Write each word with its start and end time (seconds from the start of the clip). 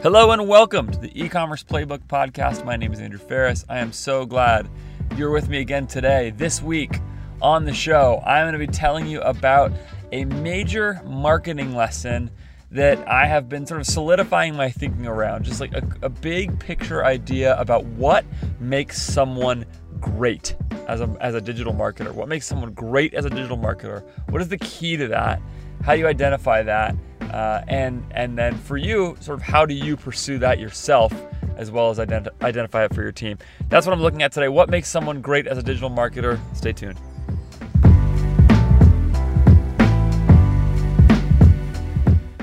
Hello 0.00 0.30
and 0.30 0.46
welcome 0.46 0.88
to 0.92 0.96
the 0.96 1.10
e-commerce 1.20 1.64
playbook 1.64 1.98
podcast. 2.06 2.64
My 2.64 2.76
name 2.76 2.92
is 2.92 3.00
Andrew 3.00 3.18
Faris. 3.18 3.64
I 3.68 3.78
am 3.80 3.92
so 3.92 4.24
glad 4.24 4.68
you're 5.16 5.32
with 5.32 5.48
me 5.48 5.58
again 5.58 5.88
today. 5.88 6.30
This 6.36 6.62
week 6.62 7.00
on 7.42 7.64
the 7.64 7.74
show, 7.74 8.22
I'm 8.24 8.44
going 8.44 8.52
to 8.52 8.64
be 8.64 8.72
telling 8.72 9.08
you 9.08 9.20
about 9.22 9.72
a 10.12 10.24
major 10.24 11.00
marketing 11.04 11.74
lesson 11.74 12.30
that 12.70 13.08
I 13.08 13.26
have 13.26 13.48
been 13.48 13.66
sort 13.66 13.80
of 13.80 13.88
solidifying 13.88 14.54
my 14.54 14.70
thinking 14.70 15.04
around, 15.04 15.44
just 15.44 15.60
like 15.60 15.72
a, 15.72 15.82
a 16.02 16.08
big 16.08 16.60
picture 16.60 17.04
idea 17.04 17.58
about 17.58 17.84
what 17.84 18.24
makes 18.60 19.02
someone 19.02 19.66
great 19.98 20.54
as 20.86 21.00
a, 21.00 21.16
as 21.20 21.34
a 21.34 21.40
digital 21.40 21.74
marketer. 21.74 22.14
What 22.14 22.28
makes 22.28 22.46
someone 22.46 22.72
great 22.72 23.14
as 23.14 23.24
a 23.24 23.30
digital 23.30 23.58
marketer? 23.58 24.04
What 24.28 24.40
is 24.42 24.48
the 24.48 24.58
key 24.58 24.96
to 24.96 25.08
that? 25.08 25.42
How 25.82 25.94
do 25.94 25.98
you 25.98 26.06
identify 26.06 26.62
that? 26.62 26.94
Uh, 27.30 27.64
and 27.68 28.04
and 28.12 28.36
then 28.38 28.56
for 28.56 28.76
you, 28.76 29.16
sort 29.20 29.38
of 29.38 29.42
how 29.42 29.66
do 29.66 29.74
you 29.74 29.96
pursue 29.96 30.38
that 30.38 30.58
yourself, 30.58 31.12
as 31.56 31.70
well 31.70 31.90
as 31.90 31.98
identi- 31.98 32.28
identify 32.42 32.84
it 32.84 32.94
for 32.94 33.02
your 33.02 33.12
team? 33.12 33.38
That's 33.68 33.86
what 33.86 33.92
I'm 33.92 34.00
looking 34.00 34.22
at 34.22 34.32
today. 34.32 34.48
What 34.48 34.70
makes 34.70 34.88
someone 34.88 35.20
great 35.20 35.46
as 35.46 35.58
a 35.58 35.62
digital 35.62 35.90
marketer? 35.90 36.38
Stay 36.56 36.72
tuned. 36.72 36.98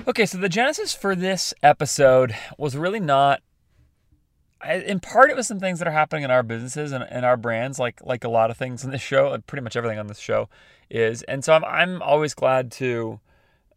Okay, 0.07 0.27
so 0.27 0.37
the 0.37 0.49
genesis 0.49 0.93
for 0.93 1.15
this 1.15 1.53
episode 1.63 2.35
was 2.57 2.77
really 2.77 2.99
not. 2.99 3.41
In 4.63 4.99
part, 4.99 5.29
it 5.29 5.35
was 5.35 5.47
some 5.47 5.59
things 5.59 5.79
that 5.79 5.87
are 5.87 5.91
happening 5.91 6.23
in 6.23 6.31
our 6.31 6.41
businesses 6.41 6.91
and, 6.91 7.03
and 7.03 7.25
our 7.25 7.35
brands, 7.35 7.79
like 7.79 7.99
like 8.03 8.23
a 8.23 8.29
lot 8.29 8.49
of 8.49 8.57
things 8.57 8.83
in 8.83 8.91
this 8.91 9.01
show, 9.01 9.37
pretty 9.45 9.63
much 9.63 9.75
everything 9.75 9.99
on 9.99 10.07
this 10.07 10.19
show 10.19 10.47
is. 10.89 11.23
And 11.23 11.43
so 11.43 11.53
I'm 11.53 11.65
I'm 11.65 12.01
always 12.01 12.33
glad 12.33 12.71
to 12.73 13.19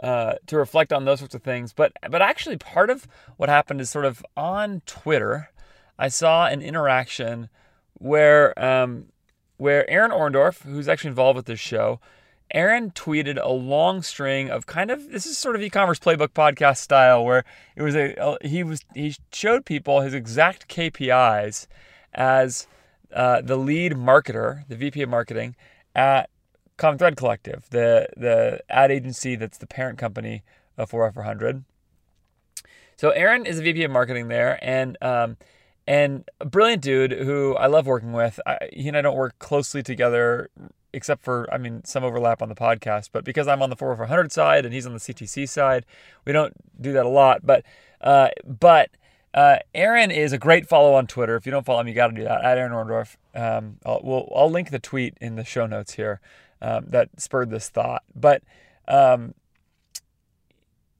uh, 0.02 0.34
to 0.46 0.56
reflect 0.56 0.92
on 0.92 1.04
those 1.04 1.18
sorts 1.18 1.34
of 1.34 1.42
things. 1.42 1.72
But 1.72 1.92
but 2.10 2.22
actually, 2.22 2.56
part 2.56 2.90
of 2.90 3.06
what 3.36 3.48
happened 3.48 3.80
is 3.80 3.90
sort 3.90 4.04
of 4.04 4.24
on 4.36 4.82
Twitter, 4.86 5.50
I 5.98 6.08
saw 6.08 6.46
an 6.46 6.62
interaction 6.62 7.48
where 7.94 8.58
um, 8.62 9.06
where 9.56 9.88
Aaron 9.90 10.10
Orendorff, 10.10 10.62
who's 10.62 10.88
actually 10.88 11.08
involved 11.08 11.36
with 11.36 11.46
this 11.46 11.60
show, 11.60 12.00
Aaron 12.52 12.90
tweeted 12.92 13.38
a 13.42 13.52
long 13.52 14.02
string 14.02 14.50
of 14.50 14.66
kind 14.66 14.90
of 14.90 15.10
this 15.10 15.26
is 15.26 15.36
sort 15.36 15.56
of 15.56 15.62
e-commerce 15.62 15.98
playbook 15.98 16.28
podcast 16.28 16.78
style 16.78 17.24
where 17.24 17.44
it 17.76 17.82
was 17.82 17.94
a 17.94 18.38
he 18.42 18.62
was 18.62 18.80
he 18.94 19.14
showed 19.32 19.66
people 19.66 20.00
his 20.00 20.14
exact 20.14 20.68
KPIs 20.68 21.66
as 22.14 22.66
uh, 23.12 23.40
the 23.42 23.56
lead 23.56 23.92
marketer, 23.92 24.66
the 24.68 24.76
VP 24.76 25.02
of 25.02 25.10
marketing 25.10 25.56
at 25.94 26.30
Common 26.78 26.96
Thread 26.96 27.16
Collective, 27.16 27.66
the 27.70 28.08
the 28.16 28.60
ad 28.70 28.90
agency 28.90 29.36
that's 29.36 29.58
the 29.58 29.66
parent 29.66 29.98
company 29.98 30.42
of 30.78 30.88
Four 30.88 31.10
Four 31.12 31.24
Hundred. 31.24 31.64
So 32.96 33.10
Aaron 33.10 33.46
is 33.46 33.58
a 33.58 33.62
VP 33.62 33.84
of 33.84 33.90
marketing 33.90 34.28
there, 34.28 34.58
and 34.62 34.96
um, 35.02 35.36
and 35.86 36.28
a 36.40 36.46
brilliant 36.46 36.82
dude 36.82 37.12
who 37.12 37.54
I 37.56 37.66
love 37.66 37.86
working 37.86 38.12
with. 38.12 38.40
I, 38.46 38.70
he 38.72 38.88
and 38.88 38.96
I 38.96 39.02
don't 39.02 39.16
work 39.16 39.38
closely 39.40 39.82
together, 39.82 40.50
except 40.92 41.22
for 41.22 41.52
I 41.52 41.58
mean 41.58 41.84
some 41.84 42.04
overlap 42.04 42.40
on 42.42 42.48
the 42.48 42.54
podcast. 42.54 43.10
But 43.12 43.24
because 43.24 43.48
I'm 43.48 43.60
on 43.60 43.70
the 43.70 43.76
Four 43.76 43.94
Four 43.96 44.06
Hundred 44.06 44.32
side 44.32 44.64
and 44.64 44.72
he's 44.72 44.86
on 44.86 44.92
the 44.92 45.00
CTC 45.00 45.48
side, 45.48 45.84
we 46.24 46.32
don't 46.32 46.54
do 46.80 46.92
that 46.92 47.04
a 47.04 47.10
lot. 47.10 47.44
But 47.44 47.64
uh, 48.00 48.28
but 48.46 48.90
uh, 49.34 49.58
Aaron 49.74 50.12
is 50.12 50.32
a 50.32 50.38
great 50.38 50.68
follow 50.68 50.94
on 50.94 51.08
Twitter. 51.08 51.34
If 51.34 51.44
you 51.44 51.50
don't 51.50 51.66
follow 51.66 51.80
him, 51.80 51.88
you 51.88 51.94
got 51.94 52.08
to 52.08 52.14
do 52.14 52.22
that 52.22 52.44
at 52.44 52.56
Aaron 52.56 52.72
Orendorff. 52.72 53.16
Um, 53.34 53.78
I'll, 53.84 54.00
we'll, 54.02 54.32
I'll 54.34 54.50
link 54.50 54.70
the 54.70 54.78
tweet 54.78 55.16
in 55.20 55.36
the 55.36 55.44
show 55.44 55.66
notes 55.66 55.94
here 55.94 56.20
um, 56.60 56.86
that 56.88 57.08
spurred 57.20 57.50
this 57.50 57.68
thought. 57.68 58.02
But 58.14 58.42
um, 58.86 59.34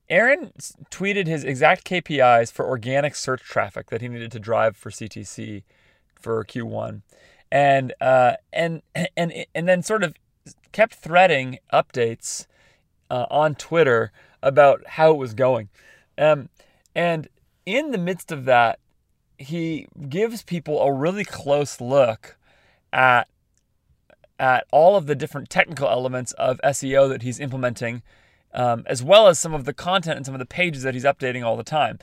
Aaron 0.08 0.52
tweeted 0.90 1.26
his 1.26 1.44
exact 1.44 1.84
KPIs 1.84 2.52
for 2.52 2.66
organic 2.66 3.14
search 3.14 3.42
traffic 3.42 3.90
that 3.90 4.00
he 4.00 4.08
needed 4.08 4.32
to 4.32 4.40
drive 4.40 4.76
for 4.76 4.90
CTC 4.90 5.64
for 6.20 6.44
Q1, 6.44 7.02
and 7.50 7.92
uh, 8.00 8.34
and 8.52 8.82
and 9.16 9.32
and 9.54 9.68
then 9.68 9.82
sort 9.82 10.02
of 10.02 10.14
kept 10.72 10.94
threading 10.94 11.58
updates 11.72 12.46
uh, 13.10 13.26
on 13.30 13.54
Twitter 13.54 14.12
about 14.42 14.86
how 14.86 15.10
it 15.10 15.18
was 15.18 15.34
going, 15.34 15.68
um, 16.16 16.48
and 16.94 17.28
in 17.66 17.90
the 17.90 17.98
midst 17.98 18.32
of 18.32 18.46
that, 18.46 18.78
he 19.36 19.86
gives 20.08 20.42
people 20.42 20.80
a 20.80 20.92
really 20.92 21.24
close 21.24 21.80
look 21.80 22.38
at 22.92 23.28
at 24.38 24.66
all 24.70 24.96
of 24.96 25.06
the 25.06 25.14
different 25.14 25.50
technical 25.50 25.88
elements 25.88 26.32
of 26.32 26.60
SEO 26.62 27.08
that 27.08 27.22
he's 27.22 27.40
implementing, 27.40 28.02
um, 28.54 28.84
as 28.86 29.02
well 29.02 29.26
as 29.26 29.38
some 29.38 29.54
of 29.54 29.64
the 29.64 29.74
content 29.74 30.16
and 30.16 30.26
some 30.26 30.34
of 30.34 30.38
the 30.38 30.46
pages 30.46 30.82
that 30.82 30.94
he's 30.94 31.04
updating 31.04 31.44
all 31.44 31.56
the 31.56 31.64
time. 31.64 31.98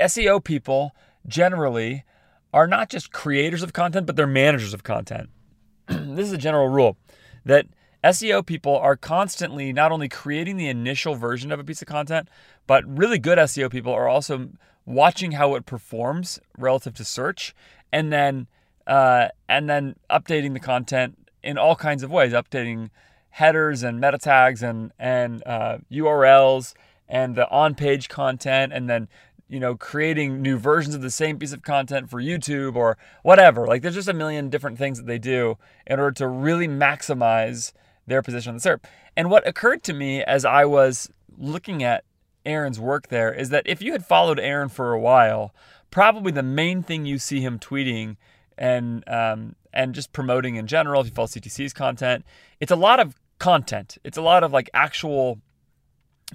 SEO 0.00 0.42
people 0.42 0.94
generally 1.26 2.04
are 2.52 2.66
not 2.66 2.88
just 2.88 3.12
creators 3.12 3.62
of 3.62 3.72
content, 3.72 4.06
but 4.06 4.16
they're 4.16 4.26
managers 4.26 4.74
of 4.74 4.82
content. 4.82 5.28
this 5.86 6.26
is 6.26 6.32
a 6.32 6.38
general 6.38 6.68
rule 6.68 6.96
that 7.44 7.66
SEO 8.04 8.44
people 8.44 8.76
are 8.76 8.96
constantly 8.96 9.72
not 9.72 9.90
only 9.90 10.08
creating 10.08 10.56
the 10.56 10.68
initial 10.68 11.14
version 11.14 11.50
of 11.50 11.58
a 11.58 11.64
piece 11.64 11.82
of 11.82 11.88
content, 11.88 12.28
but 12.66 12.84
really 12.86 13.18
good 13.18 13.38
SEO 13.38 13.70
people 13.70 13.92
are 13.92 14.08
also 14.08 14.50
watching 14.86 15.32
how 15.32 15.54
it 15.54 15.66
performs 15.66 16.38
relative 16.56 16.94
to 16.94 17.04
search, 17.04 17.54
and 17.92 18.12
then 18.12 18.46
uh, 18.86 19.28
and 19.48 19.68
then 19.68 19.96
updating 20.10 20.54
the 20.54 20.60
content 20.60 21.27
in 21.42 21.58
all 21.58 21.76
kinds 21.76 22.02
of 22.02 22.10
ways, 22.10 22.32
updating 22.32 22.90
headers 23.30 23.82
and 23.82 24.00
meta 24.00 24.18
tags 24.18 24.62
and 24.62 24.92
and 24.98 25.42
uh, 25.46 25.78
URLs 25.90 26.74
and 27.08 27.36
the 27.36 27.48
on-page 27.50 28.08
content, 28.08 28.72
and 28.72 28.88
then 28.88 29.08
you 29.48 29.60
know 29.60 29.74
creating 29.74 30.42
new 30.42 30.56
versions 30.56 30.94
of 30.94 31.02
the 31.02 31.10
same 31.10 31.38
piece 31.38 31.52
of 31.52 31.62
content 31.62 32.10
for 32.10 32.20
YouTube 32.20 32.76
or 32.76 32.98
whatever. 33.22 33.66
Like 33.66 33.82
there's 33.82 33.94
just 33.94 34.08
a 34.08 34.14
million 34.14 34.50
different 34.50 34.78
things 34.78 34.98
that 34.98 35.06
they 35.06 35.18
do 35.18 35.56
in 35.86 35.98
order 35.98 36.12
to 36.12 36.28
really 36.28 36.68
maximize 36.68 37.72
their 38.06 38.22
position 38.22 38.50
on 38.50 38.56
the 38.56 38.62
SERP. 38.62 38.84
And 39.16 39.30
what 39.30 39.46
occurred 39.46 39.82
to 39.84 39.92
me 39.92 40.22
as 40.22 40.44
I 40.44 40.64
was 40.64 41.10
looking 41.36 41.82
at 41.82 42.04
Aaron's 42.44 42.80
work 42.80 43.08
there 43.08 43.32
is 43.32 43.50
that 43.50 43.66
if 43.66 43.82
you 43.82 43.92
had 43.92 44.04
followed 44.04 44.40
Aaron 44.40 44.68
for 44.68 44.92
a 44.92 45.00
while, 45.00 45.54
probably 45.90 46.32
the 46.32 46.42
main 46.42 46.82
thing 46.82 47.04
you 47.04 47.18
see 47.18 47.40
him 47.40 47.58
tweeting 47.58 48.16
and 48.58 49.08
um, 49.08 49.54
and 49.72 49.94
just 49.94 50.12
promoting 50.12 50.56
in 50.56 50.66
general. 50.66 51.00
If 51.00 51.08
you 51.08 51.14
follow 51.14 51.28
CTC's 51.28 51.72
content, 51.72 52.24
it's 52.60 52.72
a 52.72 52.76
lot 52.76 53.00
of 53.00 53.14
content. 53.38 53.96
It's 54.04 54.18
a 54.18 54.22
lot 54.22 54.42
of 54.42 54.52
like 54.52 54.68
actual, 54.74 55.40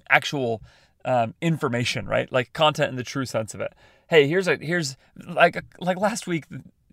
actual 0.09 0.61
um, 1.05 1.35
information, 1.41 2.07
right? 2.07 2.31
Like 2.31 2.53
content 2.53 2.89
in 2.89 2.95
the 2.95 3.03
true 3.03 3.25
sense 3.25 3.53
of 3.53 3.61
it. 3.61 3.73
Hey, 4.09 4.27
here's 4.27 4.47
a 4.47 4.55
here's 4.55 4.97
like 5.27 5.63
like 5.79 5.97
last 5.97 6.25
week. 6.25 6.45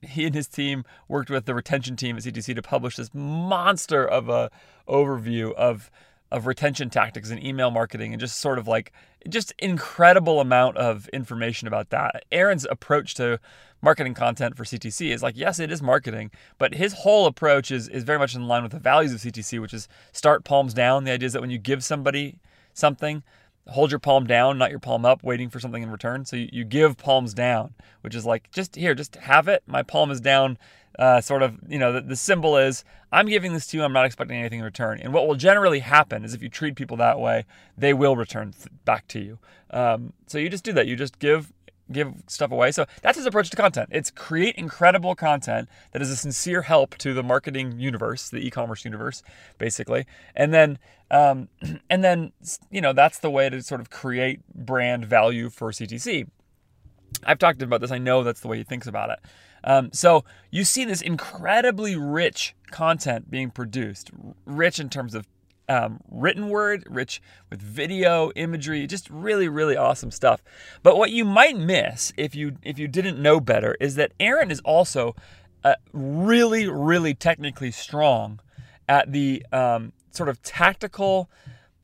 He 0.02 0.24
and 0.24 0.34
his 0.34 0.48
team 0.48 0.84
worked 1.08 1.28
with 1.28 1.44
the 1.44 1.54
retention 1.54 1.94
team 1.94 2.16
at 2.16 2.22
CTC 2.22 2.54
to 2.54 2.62
publish 2.62 2.96
this 2.96 3.10
monster 3.12 4.06
of 4.06 4.30
a 4.30 4.50
overview 4.88 5.52
of 5.54 5.90
of 6.30 6.46
retention 6.46 6.90
tactics 6.90 7.30
and 7.30 7.42
email 7.44 7.70
marketing 7.70 8.12
and 8.12 8.20
just 8.20 8.38
sort 8.38 8.58
of 8.58 8.68
like 8.68 8.92
just 9.28 9.52
incredible 9.58 10.40
amount 10.40 10.76
of 10.76 11.08
information 11.08 11.66
about 11.66 11.90
that. 11.90 12.24
Aaron's 12.30 12.66
approach 12.70 13.14
to 13.14 13.40
marketing 13.82 14.14
content 14.14 14.56
for 14.56 14.64
CTC 14.64 15.10
is 15.10 15.22
like, 15.22 15.36
yes, 15.36 15.58
it 15.58 15.72
is 15.72 15.82
marketing, 15.82 16.30
but 16.58 16.74
his 16.74 16.92
whole 16.92 17.26
approach 17.26 17.70
is, 17.70 17.88
is 17.88 18.04
very 18.04 18.18
much 18.18 18.34
in 18.34 18.46
line 18.46 18.62
with 18.62 18.72
the 18.72 18.78
values 18.78 19.12
of 19.12 19.20
CTC, 19.20 19.60
which 19.60 19.74
is 19.74 19.88
start 20.12 20.44
palms 20.44 20.74
down. 20.74 21.04
The 21.04 21.12
idea 21.12 21.26
is 21.26 21.32
that 21.32 21.40
when 21.40 21.50
you 21.50 21.58
give 21.58 21.82
somebody 21.82 22.38
something, 22.72 23.22
hold 23.68 23.90
your 23.90 24.00
palm 24.00 24.26
down, 24.26 24.58
not 24.58 24.70
your 24.70 24.78
palm 24.78 25.04
up, 25.04 25.22
waiting 25.22 25.48
for 25.48 25.60
something 25.60 25.82
in 25.82 25.90
return. 25.90 26.24
So 26.24 26.36
you, 26.36 26.48
you 26.52 26.64
give 26.64 26.96
palms 26.96 27.34
down, 27.34 27.74
which 28.02 28.14
is 28.14 28.26
like, 28.26 28.50
just 28.50 28.76
here, 28.76 28.94
just 28.94 29.16
have 29.16 29.48
it. 29.48 29.62
My 29.66 29.82
palm 29.82 30.10
is 30.10 30.20
down. 30.20 30.58
Uh, 30.98 31.20
sort 31.20 31.42
of, 31.42 31.56
you 31.68 31.78
know, 31.78 31.92
the, 31.92 32.00
the 32.00 32.16
symbol 32.16 32.56
is 32.56 32.84
I'm 33.12 33.26
giving 33.26 33.52
this 33.52 33.66
to 33.68 33.76
you. 33.76 33.84
I'm 33.84 33.92
not 33.92 34.06
expecting 34.06 34.38
anything 34.38 34.58
in 34.58 34.64
return. 34.64 35.00
And 35.00 35.12
what 35.12 35.26
will 35.26 35.34
generally 35.36 35.80
happen 35.80 36.24
is 36.24 36.34
if 36.34 36.42
you 36.42 36.48
treat 36.48 36.76
people 36.76 36.96
that 36.98 37.18
way, 37.18 37.44
they 37.76 37.94
will 37.94 38.16
return 38.16 38.52
th- 38.52 38.68
back 38.84 39.06
to 39.08 39.20
you. 39.20 39.38
Um, 39.70 40.12
so 40.26 40.38
you 40.38 40.48
just 40.48 40.64
do 40.64 40.72
that. 40.72 40.86
You 40.86 40.96
just 40.96 41.18
give 41.18 41.52
give 41.90 42.14
stuff 42.28 42.52
away. 42.52 42.70
So 42.70 42.86
that's 43.02 43.16
his 43.16 43.26
approach 43.26 43.50
to 43.50 43.56
content. 43.56 43.88
It's 43.92 44.10
create 44.10 44.54
incredible 44.56 45.14
content 45.14 45.68
that 45.92 46.00
is 46.00 46.10
a 46.10 46.16
sincere 46.16 46.62
help 46.62 46.96
to 46.98 47.14
the 47.14 47.22
marketing 47.22 47.78
universe, 47.80 48.30
the 48.30 48.38
e-commerce 48.38 48.84
universe, 48.84 49.22
basically. 49.58 50.06
And 50.36 50.54
then, 50.54 50.78
um, 51.10 51.48
and 51.90 52.04
then, 52.04 52.32
you 52.70 52.80
know, 52.80 52.92
that's 52.92 53.18
the 53.18 53.30
way 53.30 53.48
to 53.48 53.62
sort 53.62 53.80
of 53.80 53.90
create 53.90 54.40
brand 54.54 55.04
value 55.04 55.50
for 55.50 55.70
CTC. 55.70 56.28
I've 57.24 57.38
talked 57.38 57.60
about 57.60 57.80
this. 57.80 57.90
I 57.90 57.98
know 57.98 58.22
that's 58.22 58.40
the 58.40 58.48
way 58.48 58.58
he 58.58 58.64
thinks 58.64 58.86
about 58.86 59.10
it. 59.10 59.18
Um, 59.64 59.90
so 59.92 60.24
you 60.50 60.64
see 60.64 60.84
this 60.84 61.02
incredibly 61.02 61.96
rich 61.96 62.54
content 62.70 63.30
being 63.30 63.50
produced, 63.50 64.10
rich 64.44 64.78
in 64.78 64.88
terms 64.88 65.14
of 65.14 65.26
um, 65.68 66.00
written 66.10 66.48
word, 66.48 66.84
rich 66.90 67.22
with 67.48 67.62
video, 67.62 68.32
imagery, 68.34 68.86
just 68.88 69.08
really, 69.08 69.48
really 69.48 69.76
awesome 69.76 70.10
stuff. 70.10 70.42
But 70.82 70.96
what 70.96 71.10
you 71.10 71.24
might 71.24 71.56
miss 71.56 72.12
if 72.16 72.34
you 72.34 72.56
if 72.62 72.78
you 72.78 72.88
didn't 72.88 73.22
know 73.22 73.38
better 73.38 73.76
is 73.80 73.94
that 73.94 74.12
Aaron 74.18 74.50
is 74.50 74.60
also 74.60 75.14
uh, 75.62 75.76
really, 75.92 76.66
really 76.66 77.14
technically 77.14 77.70
strong 77.70 78.40
at 78.88 79.12
the 79.12 79.46
um, 79.52 79.92
sort 80.10 80.28
of 80.28 80.42
tactical, 80.42 81.30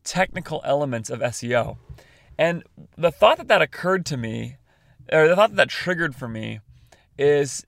technical 0.02 0.60
elements 0.64 1.08
of 1.08 1.20
SEO. 1.20 1.76
And 2.36 2.64
the 2.98 3.12
thought 3.12 3.38
that 3.38 3.48
that 3.48 3.62
occurred 3.62 4.04
to 4.06 4.16
me 4.16 4.56
or 5.12 5.28
the 5.28 5.36
thought 5.36 5.50
that, 5.50 5.56
that 5.56 5.68
triggered 5.68 6.16
for 6.16 6.26
me 6.26 6.60
is 7.18 7.64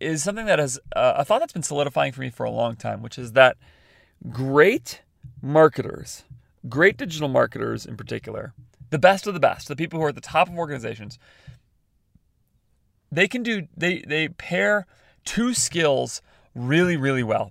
is 0.00 0.22
something 0.22 0.46
that 0.46 0.58
has 0.58 0.78
uh, 0.94 1.14
a 1.16 1.24
thought 1.24 1.40
that's 1.40 1.52
been 1.52 1.62
solidifying 1.62 2.12
for 2.12 2.20
me 2.20 2.30
for 2.30 2.44
a 2.44 2.50
long 2.50 2.76
time, 2.76 3.02
which 3.02 3.18
is 3.18 3.32
that 3.32 3.56
great 4.30 5.02
marketers, 5.42 6.24
great 6.68 6.96
digital 6.96 7.28
marketers 7.28 7.86
in 7.86 7.96
particular, 7.96 8.54
the 8.90 8.98
best 8.98 9.26
of 9.26 9.34
the 9.34 9.40
best, 9.40 9.68
the 9.68 9.76
people 9.76 9.98
who 9.98 10.04
are 10.04 10.10
at 10.10 10.14
the 10.14 10.20
top 10.20 10.48
of 10.48 10.56
organizations, 10.56 11.18
they 13.10 13.28
can 13.28 13.42
do 13.42 13.68
they 13.76 14.00
they 14.00 14.28
pair 14.28 14.86
two 15.24 15.54
skills 15.54 16.22
really 16.54 16.96
really 16.96 17.22
well. 17.22 17.50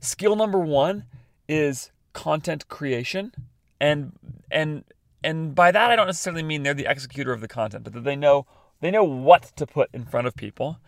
Skill 0.00 0.36
number 0.36 0.58
1 0.58 1.04
is 1.48 1.90
content 2.12 2.68
creation 2.68 3.32
and 3.80 4.12
and 4.50 4.84
and 5.22 5.54
by 5.54 5.70
that 5.70 5.90
I 5.90 5.96
don't 5.96 6.06
necessarily 6.06 6.42
mean 6.42 6.62
they're 6.62 6.74
the 6.74 6.90
executor 6.90 7.32
of 7.32 7.40
the 7.40 7.48
content, 7.48 7.84
but 7.84 7.92
that 7.92 8.04
they 8.04 8.16
know 8.16 8.46
they 8.80 8.90
know 8.90 9.04
what 9.04 9.52
to 9.56 9.66
put 9.66 9.90
in 9.92 10.04
front 10.04 10.26
of 10.26 10.36
people. 10.36 10.78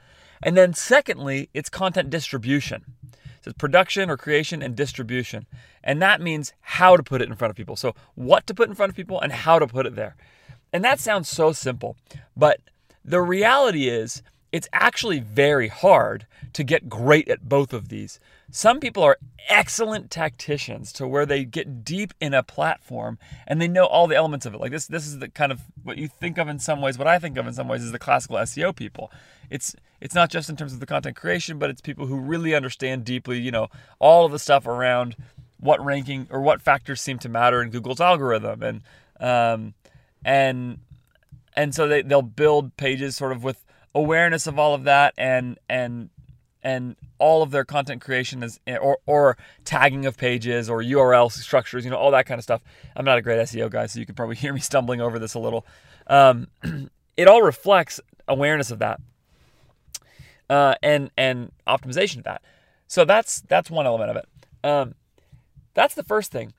And 0.42 0.56
then 0.56 0.74
secondly, 0.74 1.48
it's 1.52 1.68
content 1.68 2.10
distribution. 2.10 2.84
So 3.42 3.50
it's 3.50 3.58
production 3.58 4.10
or 4.10 4.16
creation 4.16 4.62
and 4.62 4.76
distribution. 4.76 5.46
And 5.82 6.00
that 6.02 6.20
means 6.20 6.52
how 6.60 6.96
to 6.96 7.02
put 7.02 7.22
it 7.22 7.28
in 7.28 7.36
front 7.36 7.50
of 7.50 7.56
people. 7.56 7.76
So 7.76 7.94
what 8.14 8.46
to 8.46 8.54
put 8.54 8.68
in 8.68 8.74
front 8.74 8.90
of 8.90 8.96
people 8.96 9.20
and 9.20 9.32
how 9.32 9.58
to 9.58 9.66
put 9.66 9.86
it 9.86 9.96
there. 9.96 10.16
And 10.72 10.84
that 10.84 11.00
sounds 11.00 11.28
so 11.28 11.52
simple, 11.52 11.96
but 12.36 12.60
the 13.04 13.20
reality 13.20 13.88
is 13.88 14.22
it's 14.52 14.68
actually 14.72 15.20
very 15.20 15.68
hard 15.68 16.26
to 16.52 16.62
get 16.62 16.88
great 16.88 17.28
at 17.28 17.48
both 17.48 17.72
of 17.72 17.88
these. 17.88 18.20
Some 18.50 18.80
people 18.80 19.02
are 19.02 19.18
excellent 19.48 20.10
tacticians 20.10 20.92
to 20.94 21.06
where 21.06 21.24
they 21.24 21.44
get 21.44 21.84
deep 21.84 22.12
in 22.20 22.34
a 22.34 22.42
platform 22.42 23.18
and 23.46 23.60
they 23.60 23.68
know 23.68 23.86
all 23.86 24.06
the 24.06 24.16
elements 24.16 24.46
of 24.46 24.54
it. 24.54 24.60
Like 24.60 24.72
this 24.72 24.86
this 24.86 25.06
is 25.06 25.18
the 25.18 25.28
kind 25.28 25.52
of 25.52 25.60
what 25.82 25.98
you 25.98 26.08
think 26.08 26.38
of 26.38 26.48
in 26.48 26.58
some 26.58 26.80
ways, 26.80 26.98
what 26.98 27.06
I 27.06 27.18
think 27.18 27.36
of 27.36 27.46
in 27.46 27.52
some 27.52 27.68
ways 27.68 27.82
is 27.82 27.92
the 27.92 27.98
classical 27.98 28.36
SEO 28.36 28.74
people. 28.74 29.10
It's 29.50 29.74
it's 30.00 30.14
not 30.14 30.30
just 30.30 30.48
in 30.48 30.56
terms 30.56 30.72
of 30.72 30.80
the 30.80 30.86
content 30.86 31.16
creation, 31.16 31.58
but 31.58 31.70
it's 31.70 31.80
people 31.80 32.06
who 32.06 32.18
really 32.18 32.54
understand 32.54 33.04
deeply, 33.04 33.38
you 33.38 33.50
know, 33.50 33.68
all 33.98 34.26
of 34.26 34.32
the 34.32 34.38
stuff 34.38 34.66
around 34.66 35.16
what 35.58 35.84
ranking 35.84 36.26
or 36.30 36.40
what 36.40 36.60
factors 36.62 37.00
seem 37.00 37.18
to 37.18 37.28
matter 37.28 37.62
in 37.62 37.70
Google's 37.70 38.00
algorithm 38.00 38.62
and 38.62 38.82
um, 39.20 39.74
and 40.24 40.78
and 41.54 41.74
so 41.74 41.86
they, 41.86 42.02
they'll 42.02 42.22
build 42.22 42.76
pages 42.76 43.16
sort 43.16 43.32
of 43.32 43.44
with 43.44 43.64
awareness 43.94 44.46
of 44.46 44.58
all 44.58 44.74
of 44.74 44.84
that 44.84 45.14
and 45.18 45.58
and 45.68 46.10
and 46.62 46.96
all 47.18 47.42
of 47.42 47.50
their 47.50 47.64
content 47.64 48.00
creation 48.00 48.42
is 48.42 48.60
or 48.66 48.98
or 49.06 49.36
tagging 49.64 50.06
of 50.06 50.16
pages 50.16 50.68
or 50.68 50.82
URL 50.82 51.30
structures, 51.30 51.84
you 51.84 51.90
know, 51.90 51.96
all 51.96 52.10
that 52.10 52.26
kind 52.26 52.38
of 52.38 52.42
stuff. 52.42 52.62
I'm 52.96 53.04
not 53.04 53.18
a 53.18 53.22
great 53.22 53.38
SEO 53.40 53.70
guy, 53.70 53.86
so 53.86 53.98
you 53.98 54.06
can 54.06 54.14
probably 54.14 54.36
hear 54.44 54.52
me 54.52 54.60
stumbling 54.60 55.00
over 55.00 55.18
this 55.18 55.34
a 55.34 55.38
little. 55.38 55.66
Um, 56.06 56.48
it 57.16 57.28
all 57.28 57.42
reflects 57.42 58.00
awareness 58.28 58.70
of 58.70 58.78
that 58.80 59.00
uh, 60.50 60.74
and 60.82 61.10
and 61.16 61.52
optimization 61.66 62.18
of 62.18 62.24
that. 62.24 62.42
So 62.86 63.04
that's 63.04 63.40
that's 63.42 63.70
one 63.70 63.86
element 63.86 64.10
of 64.10 64.16
it. 64.16 64.28
Um, 64.62 64.94
that's 65.74 65.94
the 65.94 66.02
first 66.02 66.32
thing. 66.32 66.52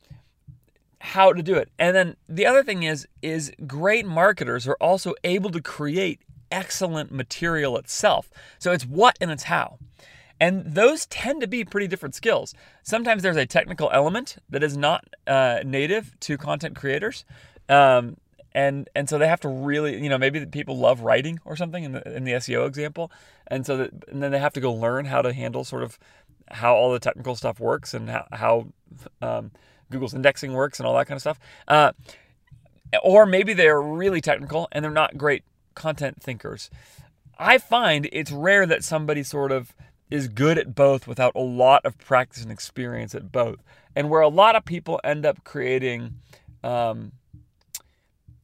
How 1.02 1.34
to 1.34 1.44
do 1.44 1.56
it, 1.56 1.70
and 1.78 1.96
then 1.96 2.16
the 2.30 2.46
other 2.46 2.64
thing 2.64 2.84
is 2.84 3.08
is 3.22 3.52
great 3.68 4.06
marketers 4.06 4.68
are 4.68 4.78
also 4.80 5.14
able 5.24 5.50
to 5.50 5.62
create 5.62 6.22
excellent 6.52 7.12
material 7.12 7.78
itself. 7.78 8.30
So 8.60 8.72
it's 8.72 8.86
what 8.86 9.18
and 9.22 9.32
it's 9.32 9.44
how. 9.44 9.80
And 10.40 10.66
those 10.66 11.06
tend 11.06 11.42
to 11.42 11.48
be 11.48 11.64
pretty 11.64 11.88
different 11.88 12.16
skills. 12.16 12.56
Sometimes 12.82 13.22
there's 13.22 13.38
a 13.38 13.46
technical 13.46 13.92
element 13.94 14.38
that 14.50 14.64
is 14.64 14.76
not 14.76 15.06
uh, 15.28 15.60
native 15.64 16.20
to 16.22 16.36
content 16.36 16.76
creators. 16.76 17.26
Um, 17.70 18.18
and 18.54 18.90
and 18.96 19.08
so 19.10 19.18
they 19.18 19.28
have 19.28 19.40
to 19.42 19.48
really 19.48 20.02
you 20.02 20.10
know 20.10 20.18
maybe 20.18 20.46
people 20.46 20.78
love 20.78 21.02
writing 21.02 21.40
or 21.46 21.56
something 21.56 21.84
in 21.84 21.92
the 21.94 22.16
in 22.16 22.24
the 22.24 22.34
SEO 22.34 22.68
example 22.68 23.12
and 23.48 23.66
so 23.66 23.78
that, 23.78 23.92
and 24.10 24.22
then 24.22 24.32
they 24.32 24.40
have 24.40 24.54
to 24.54 24.60
go 24.60 24.74
learn 24.74 25.06
how 25.06 25.22
to 25.22 25.34
handle 25.34 25.64
sort 25.64 25.84
of 25.84 25.98
how 26.50 26.76
all 26.76 26.92
the 26.92 27.00
technical 27.00 27.36
stuff 27.36 27.60
works 27.60 27.94
and 27.94 28.10
how, 28.10 28.28
how 28.34 28.68
um, 29.22 29.52
Google's 29.90 30.14
indexing 30.14 30.54
works 30.54 30.80
and 30.80 30.88
all 30.88 30.96
that 30.98 31.08
kind 31.08 31.16
of 31.16 31.22
stuff 31.22 31.40
uh, 31.70 31.92
or 33.04 33.26
maybe 33.26 33.54
they're 33.54 33.82
really 33.82 34.20
technical 34.20 34.68
and 34.72 34.84
they're 34.84 34.92
not 34.92 35.18
great 35.18 35.44
content 35.76 36.22
thinkers. 36.22 36.70
I 37.38 37.58
find 37.58 38.08
it's 38.12 38.32
rare 38.32 38.66
that 38.66 38.84
somebody 38.84 39.24
sort 39.24 39.52
of 39.52 39.74
is 40.10 40.28
good 40.28 40.58
at 40.58 40.76
both 40.76 41.08
without 41.08 41.34
a 41.36 41.40
lot 41.42 41.86
of 41.86 41.98
practice 41.98 42.44
and 42.44 42.52
experience 42.52 43.16
at 43.16 43.32
both. 43.32 43.64
And 43.96 44.10
where 44.10 44.22
a 44.22 44.28
lot 44.28 44.56
of 44.56 44.66
people 44.66 45.00
end 45.04 45.26
up 45.26 45.44
creating 45.44 46.20
um, 46.64 47.14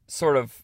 sort 0.08 0.38
of, 0.38 0.64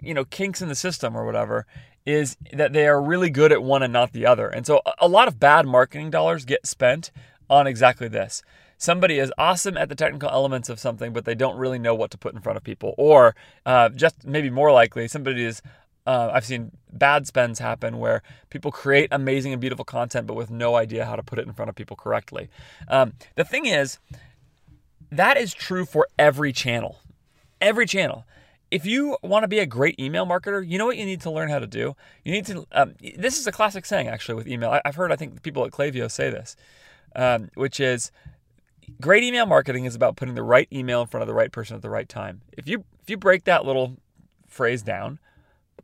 you 0.00 0.12
know, 0.12 0.24
kinks 0.24 0.60
in 0.60 0.68
the 0.68 0.74
system 0.74 1.16
or 1.16 1.24
whatever 1.24 1.66
is 2.04 2.36
that 2.52 2.72
they 2.72 2.86
are 2.86 3.02
really 3.02 3.30
good 3.30 3.52
at 3.52 3.62
one 3.62 3.82
and 3.82 3.92
not 3.92 4.12
the 4.12 4.26
other. 4.26 4.48
And 4.48 4.66
so 4.66 4.80
a 4.98 5.08
lot 5.08 5.28
of 5.28 5.38
bad 5.38 5.66
marketing 5.66 6.10
dollars 6.10 6.44
get 6.44 6.66
spent 6.66 7.10
on 7.48 7.66
exactly 7.66 8.08
this 8.08 8.42
somebody 8.78 9.18
is 9.18 9.32
awesome 9.36 9.76
at 9.76 9.88
the 9.88 9.94
technical 9.94 10.30
elements 10.30 10.68
of 10.68 10.80
something, 10.80 11.12
but 11.12 11.24
they 11.24 11.34
don't 11.34 11.58
really 11.58 11.78
know 11.78 11.94
what 11.94 12.10
to 12.12 12.18
put 12.18 12.34
in 12.34 12.40
front 12.40 12.56
of 12.56 12.64
people. 12.64 12.94
Or 12.96 13.34
uh, 13.66 13.90
just 13.90 14.24
maybe 14.24 14.50
more 14.50 14.72
likely, 14.72 15.08
somebody 15.08 15.44
is. 15.44 15.60
Uh, 16.06 16.30
I've 16.32 16.46
seen 16.46 16.72
bad 16.90 17.26
spends 17.26 17.58
happen 17.58 17.98
where 17.98 18.22
people 18.48 18.72
create 18.72 19.10
amazing 19.12 19.52
and 19.52 19.60
beautiful 19.60 19.84
content, 19.84 20.26
but 20.26 20.32
with 20.32 20.50
no 20.50 20.74
idea 20.74 21.04
how 21.04 21.16
to 21.16 21.22
put 21.22 21.38
it 21.38 21.46
in 21.46 21.52
front 21.52 21.68
of 21.68 21.74
people 21.74 21.96
correctly. 21.98 22.48
Um, 22.88 23.12
the 23.34 23.44
thing 23.44 23.66
is, 23.66 23.98
that 25.12 25.36
is 25.36 25.52
true 25.52 25.84
for 25.84 26.08
every 26.18 26.50
channel. 26.50 27.00
Every 27.60 27.84
channel 27.84 28.24
if 28.70 28.84
you 28.84 29.16
want 29.22 29.44
to 29.44 29.48
be 29.48 29.58
a 29.58 29.66
great 29.66 29.98
email 29.98 30.26
marketer, 30.26 30.66
you 30.66 30.78
know 30.78 30.86
what 30.86 30.96
you 30.96 31.06
need 31.06 31.20
to 31.22 31.30
learn 31.30 31.48
how 31.48 31.58
to 31.58 31.66
do? 31.66 31.96
You 32.24 32.32
need 32.32 32.46
to, 32.46 32.66
um, 32.72 32.94
this 33.16 33.38
is 33.38 33.46
a 33.46 33.52
classic 33.52 33.86
saying 33.86 34.08
actually 34.08 34.34
with 34.34 34.46
email. 34.46 34.70
I, 34.70 34.80
have 34.84 34.94
heard, 34.94 35.12
I 35.12 35.16
think 35.16 35.42
people 35.42 35.64
at 35.64 35.72
Klaviyo 35.72 36.10
say 36.10 36.30
this, 36.30 36.56
um, 37.16 37.50
which 37.54 37.80
is 37.80 38.10
great 39.00 39.22
email 39.22 39.46
marketing 39.46 39.84
is 39.84 39.94
about 39.94 40.16
putting 40.16 40.34
the 40.34 40.42
right 40.42 40.68
email 40.72 41.00
in 41.02 41.06
front 41.06 41.22
of 41.22 41.28
the 41.28 41.34
right 41.34 41.52
person 41.52 41.76
at 41.76 41.82
the 41.82 41.90
right 41.90 42.08
time. 42.08 42.42
If 42.56 42.68
you 42.68 42.84
if 43.00 43.10
you 43.10 43.16
break 43.16 43.44
that 43.44 43.64
little 43.64 43.96
phrase 44.46 44.82
down, 44.82 45.18